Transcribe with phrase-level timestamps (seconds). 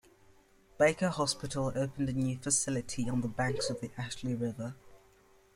[0.79, 4.73] Baker Hospital opened a new facility on the banks of the Ashley River.